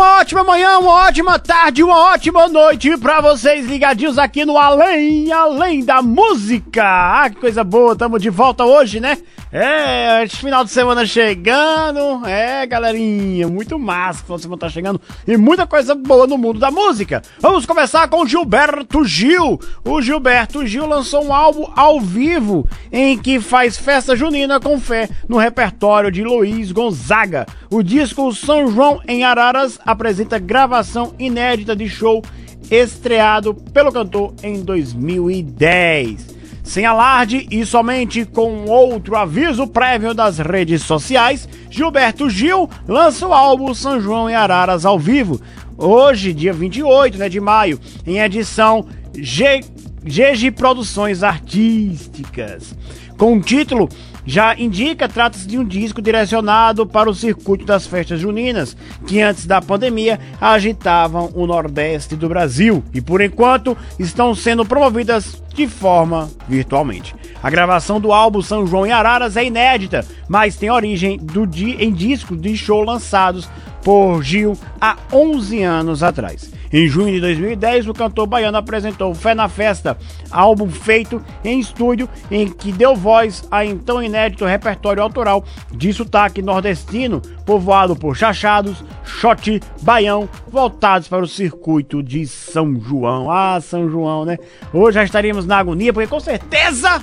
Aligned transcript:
Uma 0.00 0.20
ótima 0.20 0.42
manhã, 0.42 0.78
uma 0.78 0.92
ótima 0.92 1.38
tarde, 1.38 1.82
uma 1.82 2.14
ótima 2.14 2.48
noite 2.48 2.96
pra 2.96 3.20
vocês 3.20 3.66
ligadinhos 3.66 4.16
aqui 4.16 4.46
no 4.46 4.56
Além, 4.56 5.30
Além 5.30 5.84
da 5.84 6.00
Música. 6.00 6.82
Ah, 6.82 7.28
que 7.28 7.36
coisa 7.36 7.62
boa, 7.62 7.94
tamo 7.94 8.18
de 8.18 8.30
volta 8.30 8.64
hoje, 8.64 8.98
né? 8.98 9.18
É, 9.52 10.28
final 10.28 10.64
de 10.64 10.70
semana 10.70 11.04
chegando. 11.04 12.24
É, 12.24 12.64
galerinha, 12.66 13.48
muito 13.48 13.78
massa. 13.78 14.22
Final 14.22 14.36
de 14.36 14.42
semana 14.42 14.60
tá 14.60 14.68
chegando 14.68 15.00
e 15.26 15.36
muita 15.36 15.66
coisa 15.66 15.94
boa 15.94 16.26
no 16.26 16.38
mundo 16.38 16.60
da 16.60 16.70
música. 16.70 17.20
Vamos 17.40 17.66
começar 17.66 18.06
com 18.08 18.24
Gilberto 18.24 19.04
Gil. 19.04 19.58
O 19.84 20.00
Gilberto 20.00 20.64
Gil 20.64 20.86
lançou 20.86 21.24
um 21.24 21.34
álbum 21.34 21.68
ao 21.74 22.00
vivo 22.00 22.68
em 22.92 23.18
que 23.18 23.40
faz 23.40 23.76
festa 23.76 24.14
junina 24.14 24.60
com 24.60 24.78
fé 24.78 25.08
no 25.28 25.36
repertório 25.36 26.12
de 26.12 26.22
Luiz 26.22 26.70
Gonzaga. 26.70 27.44
O 27.68 27.82
disco 27.82 28.32
São 28.32 28.70
João 28.70 29.00
em 29.08 29.24
Araras 29.24 29.80
apresenta 29.84 30.38
gravação 30.38 31.12
inédita 31.18 31.74
de 31.74 31.88
show 31.88 32.22
estreado 32.70 33.52
pelo 33.52 33.90
cantor 33.90 34.32
em 34.44 34.62
2010. 34.62 36.29
Sem 36.70 36.86
alarde 36.86 37.48
e 37.50 37.66
somente 37.66 38.24
com 38.24 38.64
outro 38.66 39.16
aviso 39.16 39.66
prévio 39.66 40.14
das 40.14 40.38
redes 40.38 40.82
sociais, 40.82 41.48
Gilberto 41.68 42.30
Gil 42.30 42.70
lança 42.86 43.26
o 43.26 43.34
álbum 43.34 43.74
São 43.74 44.00
João 44.00 44.30
e 44.30 44.34
Araras 44.34 44.86
ao 44.86 44.96
vivo, 44.96 45.40
hoje, 45.76 46.32
dia 46.32 46.52
28 46.52 47.18
né, 47.18 47.28
de 47.28 47.40
maio, 47.40 47.80
em 48.06 48.20
edição 48.20 48.86
GG 49.12 50.52
Produções 50.52 51.24
Artísticas. 51.24 52.72
Com 53.18 53.38
o 53.38 53.40
título 53.40 53.88
já 54.24 54.54
indica, 54.58 55.08
trata-se 55.08 55.46
de 55.46 55.58
um 55.58 55.64
disco 55.64 56.02
direcionado 56.02 56.86
para 56.86 57.08
o 57.08 57.14
circuito 57.14 57.64
das 57.64 57.86
festas 57.86 58.20
juninas, 58.20 58.76
que 59.06 59.20
antes 59.20 59.46
da 59.46 59.60
pandemia 59.60 60.18
agitavam 60.40 61.30
o 61.34 61.46
nordeste 61.46 62.16
do 62.16 62.28
Brasil 62.28 62.84
e 62.92 63.00
por 63.00 63.20
enquanto 63.20 63.76
estão 63.98 64.34
sendo 64.34 64.64
promovidas 64.64 65.42
de 65.54 65.66
forma 65.66 66.30
virtualmente. 66.48 67.14
A 67.42 67.50
gravação 67.50 68.00
do 68.00 68.12
álbum 68.12 68.42
São 68.42 68.66
João 68.66 68.86
em 68.86 68.92
Araras 68.92 69.36
é 69.36 69.44
inédita, 69.44 70.04
mas 70.28 70.56
tem 70.56 70.70
origem 70.70 71.18
do 71.18 71.46
di 71.46 71.76
em 71.82 71.92
discos 71.92 72.40
de 72.40 72.56
show 72.56 72.82
lançados 72.82 73.48
por 73.82 74.22
Gil 74.22 74.56
há 74.80 74.96
11 75.12 75.62
anos 75.62 76.02
atrás. 76.02 76.59
Em 76.72 76.86
junho 76.86 77.12
de 77.12 77.20
2010, 77.20 77.88
o 77.88 77.94
cantor 77.94 78.26
baiano 78.26 78.56
apresentou 78.56 79.14
Fé 79.14 79.34
na 79.34 79.48
Festa, 79.48 79.98
álbum 80.30 80.70
feito 80.70 81.20
em 81.44 81.58
estúdio 81.58 82.08
em 82.30 82.48
que 82.48 82.70
deu 82.70 82.94
voz 82.94 83.44
a 83.50 83.64
então 83.64 84.02
inédito 84.02 84.44
repertório 84.44 85.02
autoral 85.02 85.44
de 85.72 85.92
sotaque 85.92 86.40
nordestino, 86.40 87.20
povoado 87.44 87.96
por 87.96 88.16
chachados, 88.16 88.84
shot, 89.04 89.60
baião, 89.82 90.28
voltados 90.48 91.08
para 91.08 91.24
o 91.24 91.28
circuito 91.28 92.02
de 92.02 92.26
São 92.26 92.80
João. 92.80 93.30
Ah, 93.30 93.60
São 93.60 93.90
João, 93.90 94.24
né? 94.24 94.38
Hoje 94.72 94.94
já 94.94 95.04
estaríamos 95.04 95.46
na 95.46 95.58
agonia, 95.58 95.92
porque 95.92 96.08
com 96.08 96.20
certeza 96.20 97.02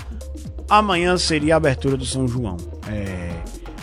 amanhã 0.70 1.18
seria 1.18 1.56
a 1.56 1.58
abertura 1.58 1.98
do 1.98 2.06
São 2.06 2.28
João. 2.28 2.58
É. 2.88 3.32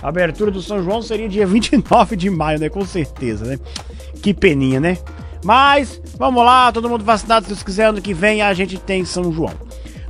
A 0.02 0.08
abertura 0.08 0.50
do 0.50 0.60
São 0.60 0.82
João 0.82 1.00
seria 1.02 1.28
dia 1.28 1.44
29 1.48 2.16
de 2.16 2.30
maio, 2.30 2.58
né? 2.58 2.68
Com 2.68 2.84
certeza, 2.84 3.44
né? 3.44 3.58
Que 4.22 4.32
peninha, 4.32 4.80
né? 4.80 4.98
Mas, 5.44 6.00
vamos 6.18 6.42
lá, 6.42 6.72
todo 6.72 6.88
mundo 6.88 7.04
vacinado, 7.04 7.44
se 7.44 7.50
Deus 7.50 7.62
quiser, 7.62 7.84
ano 7.84 8.00
que 8.00 8.14
vem 8.14 8.40
a 8.40 8.52
gente 8.54 8.78
tem 8.78 9.04
São 9.04 9.30
João. 9.30 9.52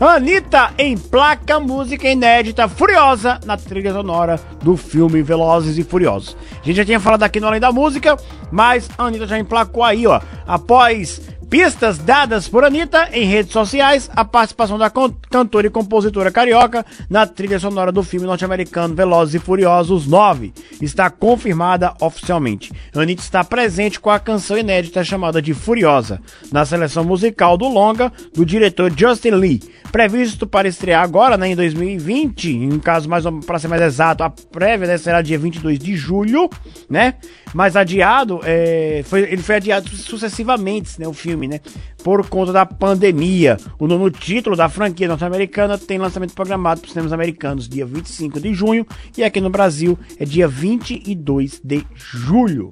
Anitta 0.00 0.72
emplaca 0.78 1.58
música 1.58 2.08
inédita 2.08 2.68
Furiosa 2.68 3.40
na 3.44 3.56
trilha 3.56 3.92
sonora 3.92 4.40
do 4.62 4.76
filme 4.76 5.22
Velozes 5.22 5.78
e 5.78 5.84
Furiosos. 5.84 6.36
A 6.52 6.64
gente 6.64 6.76
já 6.76 6.84
tinha 6.84 7.00
falado 7.00 7.22
aqui 7.22 7.40
no 7.40 7.46
Além 7.46 7.60
da 7.60 7.72
Música, 7.72 8.16
mas 8.50 8.88
a 8.96 9.04
Anitta 9.04 9.26
já 9.26 9.38
emplacou 9.38 9.82
aí, 9.82 10.06
ó. 10.06 10.20
Após 10.46 11.20
Pistas 11.54 11.98
dadas 11.98 12.48
por 12.48 12.64
Anitta 12.64 13.10
em 13.12 13.26
redes 13.26 13.52
sociais, 13.52 14.10
a 14.16 14.24
participação 14.24 14.76
da 14.76 14.90
cantora 14.90 15.68
e 15.68 15.70
compositora 15.70 16.32
carioca 16.32 16.84
na 17.08 17.28
trilha 17.28 17.60
sonora 17.60 17.92
do 17.92 18.02
filme 18.02 18.26
norte-americano 18.26 18.92
Velozes 18.92 19.36
e 19.36 19.38
Furiosos 19.38 20.04
9 20.04 20.52
está 20.82 21.08
confirmada 21.08 21.94
oficialmente. 22.00 22.72
Anitta 22.92 23.22
está 23.22 23.44
presente 23.44 24.00
com 24.00 24.10
a 24.10 24.18
canção 24.18 24.58
inédita 24.58 25.04
chamada 25.04 25.40
de 25.40 25.54
Furiosa, 25.54 26.20
na 26.50 26.66
seleção 26.66 27.04
musical 27.04 27.56
do 27.56 27.68
longa 27.68 28.12
do 28.34 28.44
diretor 28.44 28.92
Justin 28.92 29.30
Lee, 29.30 29.62
previsto 29.92 30.48
para 30.48 30.66
estrear 30.66 31.04
agora, 31.04 31.36
né, 31.36 31.50
em 31.50 31.54
2020, 31.54 32.50
em 32.50 32.80
caso 32.80 33.08
mais 33.08 33.22
para 33.46 33.60
ser 33.60 33.68
mais 33.68 33.80
exato, 33.80 34.24
a 34.24 34.28
prévia 34.28 34.88
né, 34.88 34.98
será 34.98 35.22
dia 35.22 35.38
22 35.38 35.78
de 35.78 35.96
julho, 35.96 36.50
né? 36.90 37.14
Mas 37.54 37.76
adiado, 37.76 38.40
é, 38.42 39.02
foi, 39.04 39.20
ele 39.20 39.40
foi 39.40 39.54
adiado 39.54 39.88
sucessivamente, 39.90 41.00
né, 41.00 41.06
o 41.06 41.12
filme 41.12 41.43
filme, 41.44 41.48
né? 41.48 41.60
Por 42.02 42.28
conta 42.28 42.52
da 42.52 42.66
pandemia. 42.66 43.56
O 43.78 43.86
nono 43.86 44.10
título 44.10 44.56
da 44.56 44.68
franquia 44.68 45.08
norte-americana 45.08 45.78
tem 45.78 45.98
lançamento 45.98 46.34
programado 46.34 46.80
para 46.80 46.86
os 46.86 46.92
cinemas 46.92 47.12
americanos 47.12 47.68
dia 47.68 47.86
25 47.86 48.40
de 48.40 48.52
junho 48.52 48.86
e 49.16 49.22
aqui 49.22 49.40
no 49.40 49.50
Brasil 49.50 49.98
é 50.18 50.24
dia 50.24 50.48
22 50.48 51.60
de 51.62 51.86
julho. 51.94 52.68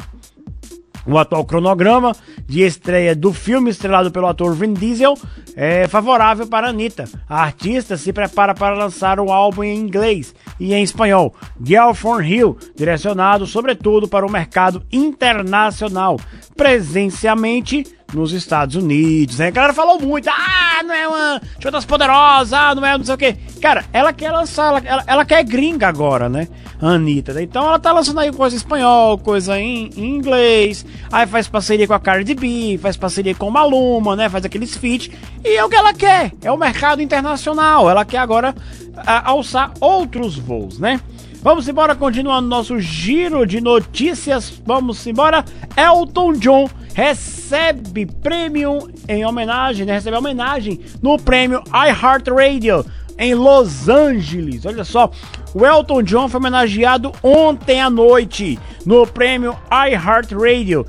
O 1.04 1.18
atual 1.18 1.44
cronograma 1.44 2.14
de 2.46 2.62
estreia 2.62 3.14
do 3.16 3.32
filme, 3.32 3.70
estrelado 3.70 4.12
pelo 4.12 4.28
ator 4.28 4.54
Vin 4.54 4.72
Diesel, 4.72 5.18
é 5.56 5.88
favorável 5.88 6.46
para 6.46 6.68
Anitta. 6.68 7.08
A 7.28 7.42
artista 7.42 7.96
se 7.96 8.12
prepara 8.12 8.54
para 8.54 8.76
lançar 8.76 9.18
um 9.18 9.32
álbum 9.32 9.64
em 9.64 9.76
inglês 9.76 10.32
e 10.60 10.72
em 10.72 10.82
espanhol, 10.82 11.34
Girl 11.62 11.92
from 11.92 12.20
Hill, 12.20 12.56
direcionado 12.76 13.46
sobretudo 13.46 14.06
para 14.06 14.24
o 14.24 14.30
mercado 14.30 14.82
internacional, 14.92 16.20
presencialmente 16.56 17.84
nos 18.12 18.32
Estados 18.32 18.76
Unidos, 18.76 19.38
né? 19.38 19.48
A 19.48 19.50
galera 19.50 19.72
falou 19.72 20.00
muito, 20.00 20.28
ah, 20.28 20.82
não 20.84 20.94
é 20.94 21.08
uma 21.08 21.40
das 21.70 21.84
poderosas, 21.84 22.52
ah, 22.52 22.74
não 22.74 22.84
é 22.84 22.98
não 22.98 23.04
sei 23.04 23.14
o 23.14 23.18
quê. 23.18 23.36
Cara, 23.60 23.84
ela 23.92 24.12
quer 24.12 24.30
lançar, 24.30 24.68
ela, 24.68 24.82
ela, 24.84 25.04
ela 25.06 25.24
quer 25.24 25.42
gringa 25.44 25.88
agora, 25.88 26.28
né? 26.28 26.48
Anitta. 26.80 27.32
Né? 27.32 27.42
Então 27.42 27.66
ela 27.66 27.78
tá 27.78 27.92
lançando 27.92 28.18
aí 28.18 28.32
coisa 28.32 28.56
em 28.56 28.58
espanhol, 28.58 29.16
coisa 29.16 29.58
em, 29.58 29.88
em, 29.96 30.16
inglês, 30.16 30.84
aí 31.12 31.26
faz 31.26 31.46
parceria 31.48 31.86
com 31.86 31.94
a 31.94 32.00
Cardi 32.00 32.34
B, 32.34 32.78
faz 32.82 32.96
parceria 32.96 33.34
com 33.34 33.50
Maluma, 33.50 34.16
né? 34.16 34.28
Faz 34.28 34.44
aqueles 34.44 34.76
feat. 34.76 35.10
E 35.44 35.56
é 35.56 35.64
o 35.64 35.68
que 35.68 35.76
ela 35.76 35.94
quer, 35.94 36.32
é 36.42 36.50
o 36.50 36.56
mercado 36.56 37.00
internacional. 37.00 37.88
Ela 37.88 38.04
quer 38.04 38.18
agora 38.18 38.54
a, 38.96 39.30
alçar 39.30 39.72
outros 39.80 40.36
voos, 40.36 40.78
né? 40.78 41.00
Vamos 41.42 41.68
embora, 41.68 41.94
continuando 41.96 42.48
nosso 42.48 42.78
giro 42.78 43.44
de 43.44 43.60
notícias. 43.60 44.62
Vamos 44.64 45.04
embora. 45.08 45.44
Elton 45.76 46.34
John 46.34 46.70
recebe 46.94 48.06
prêmio 48.06 48.90
em 49.08 49.24
homenagem, 49.24 49.86
né? 49.86 49.94
Recebe 49.94 50.16
homenagem 50.16 50.80
no 51.00 51.18
prêmio 51.18 51.62
iHeartRadio 51.68 52.84
em 53.18 53.34
Los 53.34 53.88
Angeles. 53.88 54.64
Olha 54.66 54.84
só, 54.84 55.10
o 55.54 55.64
Elton 55.64 56.02
John 56.02 56.28
foi 56.28 56.40
homenageado 56.40 57.12
ontem 57.22 57.80
à 57.80 57.90
noite 57.90 58.58
no 58.86 59.06
prêmio 59.06 59.56
iHeartRadio 59.70 60.86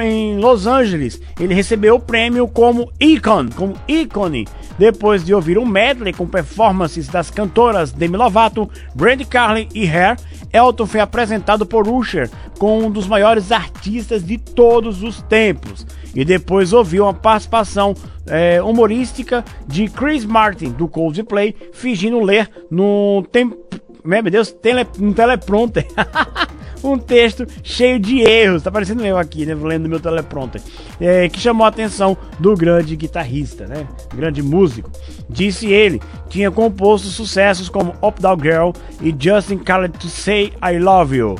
em 0.00 0.38
Los 0.38 0.66
Angeles. 0.66 1.20
Ele 1.40 1.54
recebeu 1.54 1.96
o 1.96 2.00
prêmio 2.00 2.46
como 2.46 2.92
Icon, 3.00 3.48
como 3.56 3.74
ícone, 3.88 4.46
depois 4.78 5.24
de 5.24 5.34
ouvir 5.34 5.58
um 5.58 5.66
medley 5.66 6.12
com 6.12 6.26
performances 6.26 7.08
das 7.08 7.30
cantoras 7.30 7.92
Demi 7.92 8.16
Lovato, 8.16 8.68
Brandy 8.94 9.24
Carlin 9.24 9.68
e 9.74 9.86
Hair. 9.86 10.16
Elton 10.54 10.86
foi 10.86 11.00
apresentado 11.00 11.66
por 11.66 11.88
Usher 11.88 12.30
como 12.58 12.86
um 12.86 12.90
dos 12.90 13.08
maiores 13.08 13.50
artistas 13.50 14.24
de 14.24 14.38
todos 14.38 15.02
os 15.02 15.20
tempos 15.22 15.84
e 16.14 16.24
depois 16.24 16.72
ouviu 16.72 17.04
uma 17.04 17.12
participação 17.12 17.94
é, 18.26 18.62
humorística 18.62 19.44
de 19.66 19.88
Chris 19.88 20.24
Martin 20.24 20.70
do 20.70 20.86
Coldplay 20.86 21.54
fingindo 21.72 22.20
ler 22.20 22.48
no 22.70 23.26
tempo 23.32 23.58
meu 24.04 24.22
Deus, 24.22 24.52
tele, 24.52 24.86
um 25.00 25.14
teleprompter. 25.14 25.86
um 26.92 26.98
texto 26.98 27.46
cheio 27.62 27.98
de 27.98 28.20
erros. 28.20 28.62
Tá 28.62 28.70
parecendo 28.70 29.04
eu 29.04 29.16
aqui, 29.16 29.46
né? 29.46 29.54
Lendo 29.54 29.88
meu 29.88 30.00
teleprompter. 30.00 30.60
É, 31.00 31.28
que 31.28 31.40
chamou 31.40 31.64
a 31.64 31.68
atenção 31.68 32.16
do 32.38 32.54
grande 32.54 32.96
guitarrista, 32.96 33.66
né? 33.66 33.86
Grande 34.14 34.42
músico. 34.42 34.90
Disse 35.28 35.66
ele, 35.72 36.00
tinha 36.28 36.50
composto 36.50 37.08
sucessos 37.08 37.68
como 37.68 37.94
Up 38.02 38.20
Down 38.20 38.38
Girl 38.40 38.70
e 39.00 39.14
Justin 39.18 39.58
Khaled 39.58 39.98
to 39.98 40.08
Say 40.08 40.52
I 40.62 40.78
Love 40.78 41.16
You. 41.16 41.34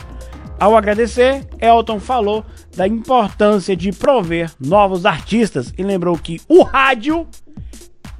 Ao 0.58 0.76
agradecer, 0.76 1.46
Elton 1.60 1.98
falou 1.98 2.44
da 2.76 2.86
importância 2.86 3.76
de 3.76 3.92
prover 3.92 4.50
novos 4.58 5.04
artistas 5.04 5.72
e 5.76 5.82
lembrou 5.82 6.16
que 6.16 6.40
o 6.48 6.62
rádio 6.62 7.26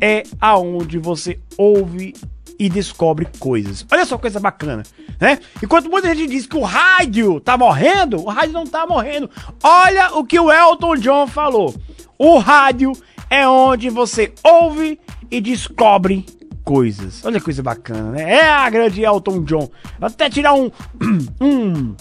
é 0.01 0.25
aonde 0.41 0.99
você 0.99 1.39
ouve 1.57 2.13
e 2.59 2.69
descobre 2.69 3.27
coisas. 3.39 3.85
Olha 3.91 4.05
só 4.05 4.17
coisa 4.19 4.39
bacana, 4.41 4.83
né? 5.21 5.39
Enquanto 5.63 5.91
muita 5.91 6.15
gente 6.15 6.29
diz 6.29 6.47
que 6.47 6.57
o 6.57 6.63
rádio 6.63 7.41
tá 7.41 7.57
morrendo, 7.57 8.21
o 8.21 8.29
rádio 8.29 8.53
não 8.53 8.67
tá 8.67 8.87
morrendo. 8.87 9.31
Olha 9.63 10.15
o 10.15 10.25
que 10.25 10.39
o 10.39 10.53
Elton 10.53 10.97
John 10.97 11.27
falou. 11.27 11.75
O 12.19 12.39
rádio 12.39 12.93
é 13.29 13.47
onde 13.49 13.91
você 13.91 14.33
ouve 14.43 14.99
e 15.31 15.41
descobre 15.41 16.25
coisas. 16.65 17.25
Olha 17.25 17.39
que 17.39 17.45
coisa 17.45 17.63
bacana, 17.63 18.13
né? 18.13 18.35
É 18.35 18.49
a 18.49 18.71
grande 18.71 19.03
Elton 19.03 19.43
John. 19.43 19.69
Vou 19.99 20.07
até 20.07 20.31
tirar 20.31 20.55
um 20.55 20.71
um 21.41 21.95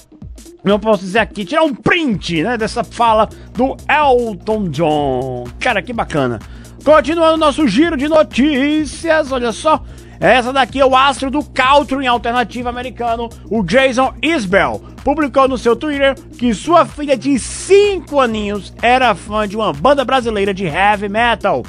eu 0.64 0.80
posso 0.80 1.04
dizer 1.04 1.20
aqui, 1.20 1.44
tirar 1.44 1.64
um 1.64 1.76
print, 1.76 2.42
né, 2.42 2.58
dessa 2.58 2.86
fala 2.86 3.28
do 3.54 3.76
Elton 3.90 4.70
John. 4.70 5.44
Cara, 5.60 5.82
que 5.82 5.92
bacana. 5.92 6.40
Continuando 6.86 7.38
nosso 7.38 7.68
giro 7.68 7.98
de 7.98 8.08
notícias, 8.08 9.32
olha 9.32 9.52
só. 9.52 9.84
Essa 10.20 10.54
daqui 10.54 10.80
é 10.80 10.86
o 10.86 10.96
astro 10.96 11.30
do 11.30 11.44
country 11.44 12.08
alternativo 12.08 12.70
americano, 12.70 13.30
o 13.50 13.64
Jason 13.64 14.14
Isbell, 14.22 14.82
publicou 15.04 15.48
no 15.48 15.58
seu 15.58 15.76
Twitter 15.76 16.16
que 16.38 16.54
sua 16.54 16.86
filha 16.86 17.18
de 17.18 17.38
5 17.38 18.20
aninhos 18.20 18.74
era 18.82 19.14
fã 19.16 19.48
de 19.48 19.56
uma 19.56 19.74
banda 19.74 20.06
brasileira 20.06 20.54
de 20.54 20.66
heavy 20.66 21.10
metal. 21.10 21.64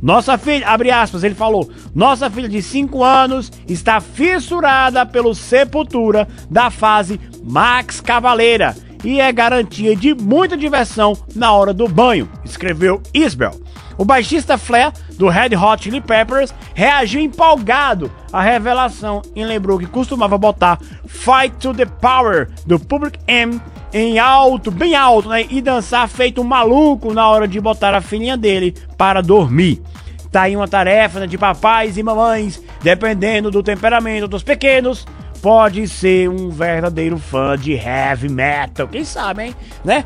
Nossa 0.00 0.36
filha, 0.36 0.68
abre 0.68 0.90
aspas, 0.90 1.24
ele 1.24 1.34
falou: 1.34 1.70
Nossa 1.94 2.30
filha 2.30 2.48
de 2.48 2.62
5 2.62 3.02
anos 3.02 3.50
está 3.66 4.00
fissurada 4.00 5.04
pelo 5.06 5.34
Sepultura 5.34 6.28
da 6.50 6.70
fase 6.70 7.20
Max 7.42 8.00
Cavaleira 8.00 8.76
e 9.04 9.20
é 9.20 9.32
garantia 9.32 9.94
de 9.96 10.14
muita 10.14 10.56
diversão 10.56 11.16
na 11.34 11.52
hora 11.52 11.72
do 11.72 11.88
banho, 11.88 12.28
escreveu 12.44 13.00
Isbel. 13.14 13.52
O 13.98 14.04
baixista 14.04 14.58
Flair, 14.58 14.92
do 15.18 15.28
Red 15.28 15.56
Hot 15.56 15.82
Chili 15.82 16.00
Peppers, 16.00 16.52
reagiu 16.74 17.20
empolgado 17.20 18.10
à 18.32 18.40
revelação 18.40 19.22
e 19.34 19.44
lembrou 19.44 19.78
que 19.78 19.86
costumava 19.86 20.36
botar 20.36 20.78
Fight 21.06 21.56
to 21.58 21.74
the 21.74 21.86
Power 21.86 22.48
do 22.66 22.78
Public 22.78 23.18
M 23.26 23.60
em 23.92 24.18
alto, 24.18 24.70
bem 24.70 24.94
alto, 24.94 25.28
né? 25.28 25.46
E 25.48 25.60
dançar 25.60 26.08
feito 26.08 26.40
um 26.40 26.44
maluco 26.44 27.14
na 27.14 27.28
hora 27.28 27.48
de 27.48 27.60
botar 27.60 27.94
a 27.94 28.00
filhinha 28.00 28.36
dele 28.36 28.74
para 28.96 29.22
dormir. 29.22 29.82
Tá 30.30 30.42
aí 30.42 30.56
uma 30.56 30.68
tarefa 30.68 31.20
né, 31.20 31.26
de 31.26 31.38
papais 31.38 31.96
e 31.96 32.02
mamães, 32.02 32.62
dependendo 32.82 33.50
do 33.50 33.62
temperamento 33.62 34.28
dos 34.28 34.42
pequenos, 34.42 35.06
pode 35.46 35.86
ser 35.86 36.28
um 36.28 36.50
verdadeiro 36.50 37.16
fã 37.18 37.56
de 37.56 37.72
heavy 37.74 38.28
metal. 38.28 38.88
Quem 38.88 39.04
sabe, 39.04 39.44
hein? 39.44 39.54
Né? 39.84 40.04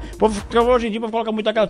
Hoje 0.69 0.88
em 0.88 0.90
dia 0.90 1.00
coloca 1.00 1.32
muito 1.32 1.48
aquela 1.48 1.66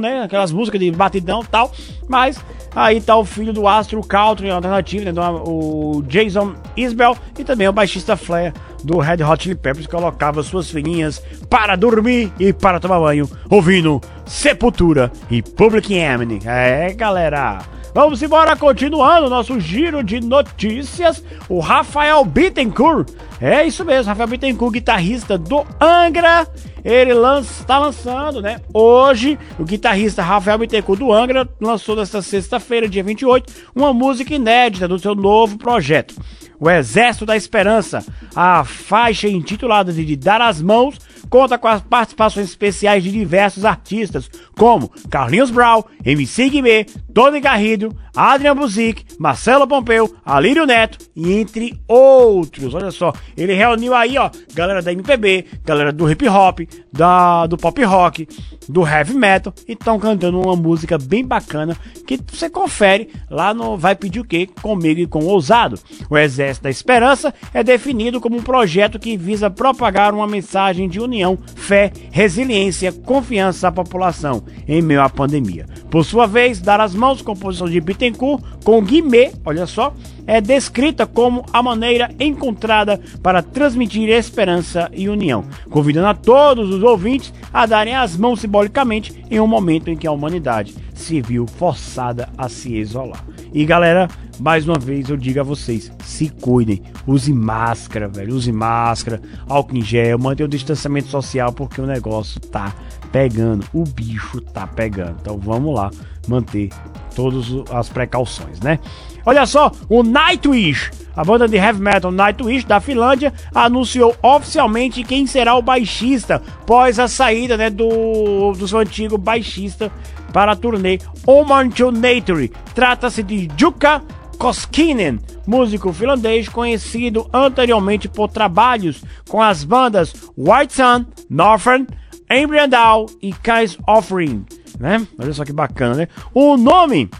né? 0.00 0.22
Aquelas 0.22 0.50
músicas 0.50 0.80
de 0.80 0.90
batidão 0.90 1.42
e 1.42 1.46
tal. 1.46 1.70
Mas 2.08 2.42
aí 2.74 3.02
tá 3.02 3.14
o 3.18 3.24
filho 3.26 3.52
do 3.52 3.68
Astro 3.68 4.00
Country 4.00 4.48
alternativo, 4.48 5.12
né? 5.12 5.12
O 5.44 6.02
Jason 6.08 6.54
Isbell 6.74 7.14
e 7.38 7.44
também 7.44 7.68
o 7.68 7.72
baixista 7.72 8.16
Flair 8.16 8.54
do 8.82 8.98
Red 8.98 9.22
Hot 9.22 9.42
Chili 9.42 9.54
Peppers 9.54 9.86
colocava 9.86 10.42
suas 10.42 10.70
filhinhas 10.70 11.22
para 11.50 11.76
dormir 11.76 12.32
e 12.40 12.50
para 12.50 12.80
tomar 12.80 12.98
banho 12.98 13.28
ouvindo 13.50 14.00
Sepultura 14.24 15.12
e 15.30 15.42
Public 15.42 15.92
Enemy. 15.92 16.40
É, 16.46 16.94
galera. 16.94 17.77
Vamos 17.94 18.22
embora, 18.22 18.54
continuando 18.54 19.30
nosso 19.30 19.58
giro 19.58 20.04
de 20.04 20.20
notícias. 20.20 21.24
O 21.48 21.58
Rafael 21.58 22.24
Bittencourt, 22.24 23.10
é 23.40 23.66
isso 23.66 23.84
mesmo, 23.84 24.10
Rafael 24.10 24.28
Bittencourt, 24.28 24.74
guitarrista 24.74 25.38
do 25.38 25.66
Angra. 25.80 26.46
Ele 26.84 27.12
está 27.40 27.78
lançando, 27.78 28.40
né? 28.40 28.60
Hoje, 28.72 29.38
o 29.58 29.64
guitarrista 29.64 30.22
Rafael 30.22 30.58
Bittencourt 30.58 31.00
do 31.00 31.12
Angra 31.12 31.48
lançou 31.60 31.96
nesta 31.96 32.22
sexta-feira, 32.22 32.88
dia 32.88 33.02
28, 33.02 33.52
uma 33.74 33.92
música 33.92 34.34
inédita 34.34 34.86
do 34.86 34.98
seu 34.98 35.14
novo 35.14 35.58
projeto. 35.58 36.14
O 36.60 36.68
Exército 36.68 37.24
da 37.24 37.36
Esperança, 37.36 38.04
a 38.34 38.64
faixa 38.64 39.28
intitulada 39.28 39.92
de 39.92 40.16
Dar 40.16 40.40
as 40.40 40.60
Mãos, 40.60 40.98
conta 41.28 41.58
com 41.58 41.68
as 41.68 41.82
participações 41.82 42.48
especiais 42.48 43.02
de 43.02 43.12
diversos 43.12 43.64
artistas, 43.64 44.30
como 44.56 44.90
Carlinhos 45.10 45.50
Brau, 45.50 45.86
MC 46.04 46.48
Guimê, 46.48 46.86
Tony 47.12 47.40
Garrido, 47.40 47.94
Adrian 48.14 48.54
Buzik, 48.54 49.04
Marcelo 49.18 49.66
Pompeu, 49.66 50.14
Alírio 50.24 50.66
Neto 50.66 50.98
e 51.14 51.32
entre 51.32 51.78
outros. 51.86 52.74
Olha 52.74 52.90
só, 52.90 53.12
ele 53.36 53.54
reuniu 53.54 53.94
aí, 53.94 54.16
ó, 54.18 54.30
galera 54.54 54.82
da 54.82 54.92
MPB, 54.92 55.46
galera 55.64 55.92
do 55.92 56.10
hip 56.10 56.28
hop, 56.28 56.60
da, 56.92 57.46
do 57.46 57.56
pop 57.56 57.82
rock, 57.84 58.26
do 58.68 58.86
heavy 58.86 59.14
metal 59.14 59.52
e 59.66 59.72
estão 59.72 59.98
cantando 59.98 60.40
uma 60.40 60.56
música 60.56 60.98
bem 60.98 61.24
bacana 61.24 61.76
que 62.06 62.18
você 62.26 62.48
confere 62.50 63.10
lá 63.30 63.52
no 63.52 63.76
Vai 63.76 63.94
Pedir 63.94 64.20
o 64.20 64.24
Quê? 64.24 64.48
Comigo 64.60 65.00
e 65.00 65.06
com 65.06 65.20
o 65.20 65.28
Ousado. 65.28 65.78
O 66.08 66.16
Exército 66.16 66.64
da 66.64 66.70
Esperança 66.70 67.34
é 67.52 67.62
definido 67.62 68.20
como 68.20 68.36
um 68.36 68.42
projeto 68.42 68.98
que 68.98 69.16
visa 69.16 69.50
propagar 69.50 70.14
uma 70.14 70.26
mensagem 70.26 70.88
de 70.88 71.00
união 71.00 71.17
união, 71.18 71.38
fé, 71.56 71.92
resiliência, 72.10 72.92
confiança 72.92 73.68
à 73.68 73.72
população 73.72 74.44
em 74.66 74.80
meio 74.80 75.02
à 75.02 75.08
pandemia. 75.08 75.66
Por 75.90 76.04
sua 76.04 76.26
vez, 76.26 76.60
dar 76.60 76.80
as 76.80 76.94
mãos, 76.94 77.22
composição 77.22 77.68
de 77.68 77.80
Bittencourt, 77.80 78.42
com 78.64 78.82
Guimê, 78.82 79.32
olha 79.44 79.66
só, 79.66 79.92
é 80.26 80.40
descrita 80.40 81.06
como 81.06 81.44
a 81.52 81.62
maneira 81.62 82.10
encontrada 82.20 83.00
para 83.22 83.42
transmitir 83.42 84.08
esperança 84.10 84.90
e 84.92 85.08
união, 85.08 85.44
convidando 85.70 86.08
a 86.08 86.14
todos 86.14 86.72
os 86.72 86.82
ouvintes 86.82 87.32
a 87.52 87.66
darem 87.66 87.94
as 87.94 88.16
mãos 88.16 88.40
simbolicamente 88.40 89.24
em 89.30 89.40
um 89.40 89.46
momento 89.46 89.90
em 89.90 89.96
que 89.96 90.06
a 90.06 90.12
humanidade 90.12 90.74
se 90.94 91.20
viu 91.20 91.46
forçada 91.46 92.28
a 92.36 92.48
se 92.48 92.74
isolar. 92.74 93.24
E 93.52 93.64
galera, 93.64 94.08
mais 94.40 94.66
uma 94.66 94.78
vez 94.78 95.08
eu 95.08 95.16
digo 95.16 95.40
a 95.40 95.42
vocês, 95.42 95.90
se 96.04 96.28
cuidem, 96.28 96.82
use 97.06 97.32
máscara, 97.32 98.08
velho, 98.08 98.34
use 98.34 98.52
máscara, 98.52 99.20
álcool 99.48 99.76
em 99.76 99.82
gel, 99.82 100.18
mantenha 100.18 100.46
o 100.46 100.50
distanciamento 100.50 101.08
social 101.08 101.52
porque 101.52 101.80
o 101.80 101.86
negócio 101.86 102.40
tá 102.40 102.74
pegando, 103.10 103.64
o 103.72 103.84
bicho 103.84 104.40
tá 104.40 104.66
pegando. 104.66 105.16
Então 105.20 105.38
vamos 105.38 105.74
lá 105.74 105.90
manter 106.26 106.70
todas 107.14 107.46
as 107.72 107.88
precauções, 107.88 108.60
né? 108.60 108.78
Olha 109.26 109.44
só, 109.44 109.72
o 109.88 110.02
Nightwish, 110.02 110.90
a 111.16 111.24
banda 111.24 111.48
de 111.48 111.56
heavy 111.56 111.80
metal 111.80 112.10
Nightwish 112.10 112.64
da 112.64 112.80
Finlândia, 112.80 113.32
anunciou 113.54 114.14
oficialmente 114.22 115.02
quem 115.02 115.26
será 115.26 115.54
o 115.54 115.62
baixista 115.62 116.40
pós 116.64 116.98
a 116.98 117.08
saída 117.08 117.56
né, 117.56 117.68
do, 117.68 118.52
do 118.52 118.68
seu 118.68 118.78
antigo 118.78 119.18
baixista 119.18 119.90
para 120.32 120.52
a 120.52 120.56
turnê 120.56 120.98
Oman 121.26 121.70
to 121.70 121.90
Nature. 121.90 122.52
Trata-se 122.74 123.22
de 123.22 123.50
Jukka 123.56 124.02
Koskinen, 124.38 125.18
músico 125.46 125.92
finlandês 125.92 126.48
conhecido 126.48 127.28
anteriormente 127.32 128.08
por 128.08 128.28
trabalhos 128.28 129.02
com 129.28 129.42
as 129.42 129.64
bandas 129.64 130.14
White 130.36 130.74
Sun, 130.74 131.06
Northern, 131.28 131.86
Embriandal 132.30 133.06
e 133.20 133.32
Kais 133.32 133.76
Offering. 133.86 134.46
Né? 134.78 135.04
Olha 135.18 135.32
só 135.32 135.44
que 135.44 135.52
bacana, 135.52 135.96
né? 135.96 136.08
O 136.32 136.56
nome 136.56 137.10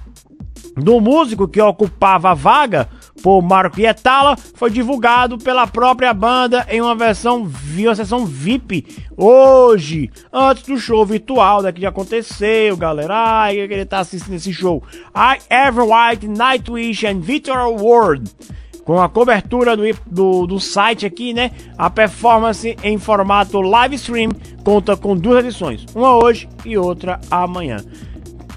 do 0.77 1.01
músico 1.01 1.49
que 1.49 1.61
ocupava 1.61 2.31
a 2.31 2.35
vaga 2.35 2.89
por 3.23 3.43
Marco 3.43 3.81
Ietala 3.81 4.37
foi 4.55 4.71
divulgado 4.71 5.39
pela 5.39 5.67
própria 5.67 6.13
banda 6.15 6.67
em 6.71 6.81
uma 6.81 6.95
versão 6.95 7.51
uma 7.79 7.95
sessão 7.95 8.27
VIP 8.27 8.87
hoje, 9.17 10.11
antes 10.33 10.63
do 10.65 10.79
show 10.79 11.05
virtual 11.05 11.63
né, 11.63 11.73
que 11.73 11.81
já 11.81 11.89
aconteceu, 11.89 12.77
galera. 12.77 13.15
Ai, 13.15 13.55
que 13.55 13.75
ele 13.75 13.85
tá 13.85 13.99
assistindo 13.99 14.35
esse 14.35 14.53
show. 14.53 14.83
I 15.15 15.39
Ever 15.51 15.85
White, 15.85 16.29
Nightwish 16.29 17.07
and 17.07 17.21
Victor 17.21 17.69
World. 17.69 18.31
Com 18.85 19.03
a 19.03 19.09
cobertura 19.09 19.77
do, 19.77 19.83
do, 20.07 20.47
do 20.47 20.59
site 20.59 21.05
aqui, 21.05 21.35
né? 21.35 21.51
A 21.77 21.91
performance 21.91 22.75
em 22.83 22.97
formato 22.97 23.61
live 23.61 23.97
stream 23.97 24.31
conta 24.65 24.97
com 24.97 25.15
duas 25.15 25.45
edições, 25.45 25.85
uma 25.95 26.17
hoje 26.17 26.49
e 26.65 26.79
outra 26.79 27.21
amanhã. 27.31 27.85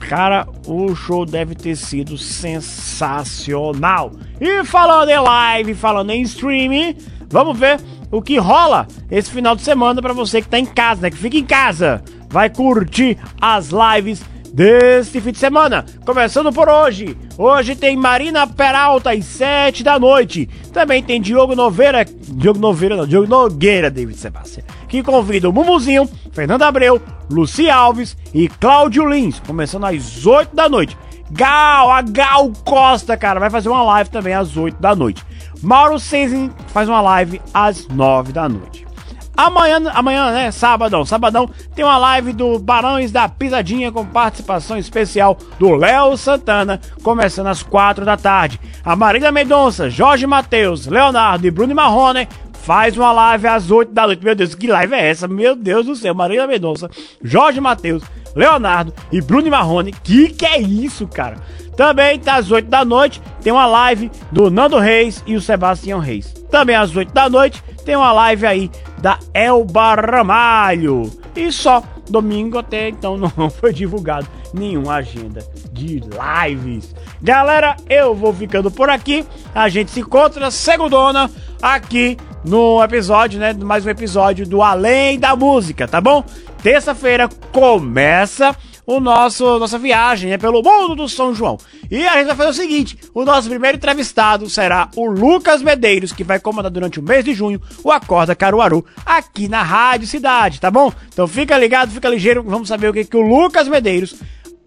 Cara, 0.08 0.48
o 0.67 0.93
show 0.93 1.25
deve 1.25 1.55
ter 1.55 1.75
sido 1.75 2.17
sensacional. 2.17 4.12
E 4.39 4.63
falando 4.65 5.10
em 5.10 5.20
live, 5.20 5.74
falando 5.74 6.10
em 6.12 6.22
streaming, 6.22 6.98
vamos 7.29 7.58
ver 7.58 7.79
o 8.12 8.22
que 8.22 8.38
rola 8.38 8.88
esse 9.10 9.31
final 9.31 9.55
de 9.55 9.62
semana 9.62 10.01
para 10.01 10.13
você 10.13 10.41
que 10.41 10.50
tá 10.50 10.60
em 10.60 10.65
casa, 10.65 11.01
né? 11.03 11.10
Que 11.10 11.17
fica 11.17 11.38
em 11.38 11.46
casa, 11.46 12.03
vai 12.29 12.50
curtir 12.50 13.17
as 13.39 13.70
lives 13.70 14.22
deste 14.53 15.22
fim 15.22 15.31
de 15.31 15.38
semana. 15.38 15.86
Começando 16.05 16.51
por 16.51 16.70
hoje. 16.70 17.17
Hoje 17.38 17.75
tem 17.75 17.96
Marina 17.96 18.46
Peralta 18.46 19.12
às 19.12 19.25
7 19.25 19.84
da 19.84 19.98
noite. 19.98 20.48
Também 20.74 21.01
tem 21.01 21.22
Diogo 21.22 21.55
Noveira. 21.55 22.05
Diogo 22.05 22.60
Noveira 22.60 22.96
não, 22.96 23.08
Diogo 23.08 23.27
Nogueira, 23.27 23.89
David 23.89 24.17
Sebastião. 24.17 24.65
Que 24.88 25.01
convida 25.01 25.50
o 25.50 25.53
Mumuzinho, 25.53 26.10
Fernando 26.31 26.63
Abreu, 26.63 27.01
Luci 27.29 27.70
Alves 27.70 28.17
e 28.34 28.48
Cláudio 28.48 29.08
Lins. 29.08 29.39
Começando 29.39 29.86
às 29.86 30.25
8 30.25 30.55
da 30.55 30.67
noite. 30.67 30.98
Gal, 31.31 31.89
a 31.89 32.01
Gal 32.01 32.51
Costa, 32.65 33.15
cara, 33.15 33.39
vai 33.39 33.50
fazer 33.50 33.70
uma 33.70 33.84
live 33.84 34.10
também 34.10 34.34
às 34.34 34.58
8 34.58 34.81
da 34.81 34.93
noite. 34.93 35.24
Mauro 35.62 35.98
Senzin 35.98 36.51
faz 36.67 36.89
uma 36.89 37.00
live 37.00 37.41
às 37.53 37.88
9 37.88 38.34
da 38.34 38.50
noite. 38.50 38.86
Amanhã, 39.35 39.81
amanhã, 39.93 40.31
né? 40.31 40.51
Sabadão. 40.51 41.05
Sabadão 41.05 41.50
tem 41.73 41.85
uma 41.85 41.97
live 41.97 42.33
do 42.33 42.59
Barões 42.59 43.11
da 43.11 43.29
Pisadinha 43.29 43.91
com 43.91 44.05
participação 44.05 44.77
especial 44.77 45.38
do 45.57 45.75
Léo 45.75 46.17
Santana, 46.17 46.79
começando 47.01 47.47
às 47.47 47.63
quatro 47.63 48.05
da 48.05 48.17
tarde. 48.17 48.59
A 48.83 48.95
Marília 48.95 49.31
Mendonça, 49.31 49.89
Jorge 49.89 50.27
Matheus, 50.27 50.85
Leonardo 50.85 51.47
e 51.47 51.51
Bruno 51.51 51.73
Marrone 51.73 52.27
faz 52.61 52.95
uma 52.95 53.11
live 53.11 53.47
às 53.47 53.71
8 53.71 53.91
da 53.91 54.05
noite. 54.05 54.23
Meu 54.23 54.35
Deus, 54.35 54.53
que 54.53 54.67
live 54.67 54.93
é 54.93 55.09
essa? 55.09 55.27
Meu 55.27 55.55
Deus 55.55 55.85
do 55.85 55.95
céu, 55.95 56.13
Marília 56.13 56.45
Mendonça, 56.45 56.89
Jorge 57.23 57.59
Matheus, 57.59 58.03
Leonardo 58.35 58.93
e 59.11 59.21
Bruno 59.21 59.50
Marrone. 59.50 59.91
Que 59.91 60.29
que 60.29 60.45
é 60.45 60.59
isso, 60.59 61.07
cara? 61.07 61.38
Também 61.75 62.19
tá 62.19 62.35
às 62.35 62.51
8 62.51 62.69
da 62.69 62.85
noite 62.85 63.21
tem 63.41 63.51
uma 63.51 63.65
live 63.65 64.11
do 64.31 64.51
Nando 64.51 64.77
Reis 64.77 65.23
e 65.25 65.35
o 65.35 65.41
Sebastião 65.41 66.00
Reis. 66.00 66.31
Também 66.51 66.75
às 66.75 66.95
8 66.95 67.11
da 67.11 67.29
noite 67.29 67.63
tem 67.83 67.95
uma 67.95 68.11
live 68.11 68.45
aí 68.45 68.71
da 69.01 69.20
Elba 69.34 69.96
Ramalho. 69.96 71.12
E 71.36 71.51
só 71.51 71.84
domingo 72.10 72.60
até 72.60 72.89
então 72.89 73.17
não 73.17 73.50
foi 73.50 73.74
divulgado 73.74 74.27
nenhuma 74.53 74.96
agenda 74.96 75.46
de 75.72 76.01
lives. 76.01 76.93
Galera, 77.22 77.75
eu 77.89 78.13
vou 78.13 78.34
ficando 78.34 78.70
por 78.70 78.89
aqui. 78.89 79.25
A 79.55 79.70
gente 79.70 79.91
se 79.91 80.01
encontra 80.01 80.51
segundona 80.51 81.29
aqui 81.62 82.17
no 82.43 82.84
episódio, 82.84 83.39
né? 83.39 83.53
Mais 83.53 83.86
um 83.86 83.89
episódio 83.89 84.48
do 84.48 84.62
Além 84.62 85.20
da 85.20 85.36
Música, 85.36 85.88
tá 85.88 86.01
bom? 86.01 86.24
Terça-feira 86.62 87.29
começa 87.51 88.55
o 88.85 89.00
nosso 89.00 89.59
nossa 89.59 89.77
viagem 89.77 90.31
é 90.31 90.38
pelo 90.38 90.61
mundo 90.61 90.95
do 90.95 91.09
São 91.09 91.33
João. 91.33 91.57
E 91.89 92.07
a 92.07 92.17
gente 92.17 92.27
vai 92.27 92.35
fazer 92.35 92.50
o 92.50 92.53
seguinte: 92.53 92.97
o 93.13 93.23
nosso 93.23 93.50
primeiro 93.50 93.77
entrevistado 93.77 94.50
será 94.50 94.89
o 94.95 95.09
Lucas 95.09 95.61
Medeiros, 95.61 96.11
que 96.11 96.23
vai 96.23 96.39
comandar 96.39 96.71
durante 96.71 97.00
o 97.00 97.03
mês 97.03 97.23
de 97.23 97.33
junho 97.33 97.61
o 97.83 97.91
Acorda 97.91 98.35
Caruaru 98.35 98.85
aqui 99.05 99.47
na 99.47 99.61
Rádio 99.61 100.07
Cidade, 100.07 100.59
tá 100.59 100.71
bom? 100.71 100.91
Então 101.07 101.27
fica 101.27 101.57
ligado, 101.57 101.91
fica 101.91 102.09
ligeiro, 102.09 102.43
vamos 102.43 102.67
saber 102.67 102.89
o 102.89 102.93
que, 102.93 103.05
que 103.05 103.17
o 103.17 103.21
Lucas 103.21 103.67
Medeiros 103.67 104.15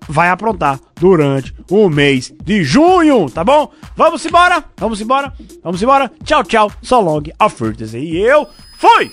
vai 0.09 0.29
aprontar 0.29 0.79
durante 0.95 1.55
o 1.71 1.89
mês 1.89 2.33
de 2.43 2.63
junho, 2.63 3.31
tá 3.31 3.43
bom? 3.43 3.71
Vamos 3.97 4.25
embora, 4.25 4.65
vamos 4.77 5.01
embora, 5.01 5.33
vamos 5.63 5.83
embora. 5.83 6.11
Tchau, 6.25 6.45
tchau, 6.45 6.73
so 6.83 7.01
long, 7.01 7.23
auf 7.39 7.61
E 7.95 8.17
eu 8.19 8.47
fui! 8.77 9.11